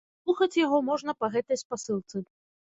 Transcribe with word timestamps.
Паслухаць 0.27 0.57
яго 0.59 0.79
можна 0.87 1.15
па 1.19 1.29
гэтай 1.35 1.61
спасылцы. 1.63 2.25